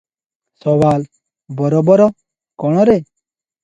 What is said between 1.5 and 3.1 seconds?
ବରୋବର କଣ ରେ?